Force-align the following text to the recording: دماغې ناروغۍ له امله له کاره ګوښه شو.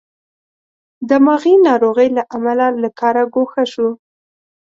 دماغې 1.09 1.53
ناروغۍ 1.67 2.09
له 2.17 2.23
امله 2.35 2.67
له 2.81 2.89
کاره 2.99 3.23
ګوښه 3.33 3.63
شو. 3.71 3.87